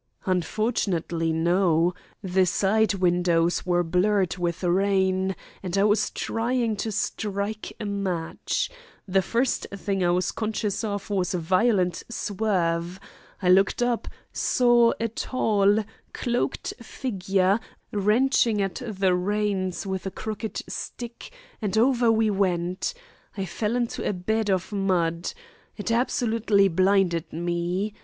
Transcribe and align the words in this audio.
"Unfortunately, 0.25 1.31
no. 1.31 1.93
The 2.23 2.47
side 2.47 2.95
windows 2.95 3.67
were 3.67 3.83
blurred 3.83 4.35
with 4.35 4.63
rain, 4.63 5.35
and 5.61 5.77
I 5.77 5.83
was 5.83 6.09
trying 6.09 6.75
to 6.77 6.91
strike 6.91 7.71
a 7.79 7.85
match. 7.85 8.71
The 9.07 9.21
first 9.21 9.67
thing 9.71 10.03
I 10.03 10.09
was 10.09 10.31
conscious 10.31 10.83
of 10.83 11.11
was 11.11 11.35
a 11.35 11.37
violent 11.37 12.01
swerve. 12.09 12.99
I 13.43 13.49
looked 13.49 13.83
up, 13.83 14.07
saw 14.33 14.93
a 14.99 15.07
tall, 15.07 15.83
cloaked 16.13 16.73
figure 16.81 17.59
wrenching 17.91 18.59
at 18.59 18.81
the 18.87 19.13
reins 19.13 19.85
with 19.85 20.07
a 20.07 20.09
crooked 20.09 20.63
stick, 20.67 21.31
and 21.61 21.77
over 21.77 22.11
we 22.11 22.31
went. 22.31 22.95
I 23.37 23.45
fell 23.45 23.75
into 23.75 24.03
a 24.09 24.13
bed 24.13 24.49
of 24.49 24.71
mud. 24.71 25.31
It 25.77 25.91
absolutely 25.91 26.69
blinded 26.69 27.31
me. 27.31 27.93